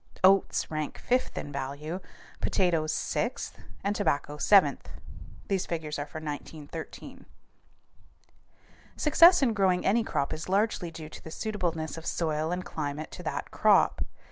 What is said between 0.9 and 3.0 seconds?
fifth in value, potatoes